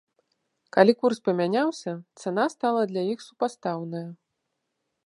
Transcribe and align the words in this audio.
Калі 0.77 0.95
курс 1.01 1.17
памяняўся, 1.29 1.93
цана 2.25 2.49
стала 2.55 2.81
для 2.95 3.03
іх 3.13 3.19
супастаўная. 3.27 4.07